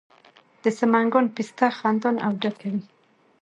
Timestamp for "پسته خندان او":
1.35-2.31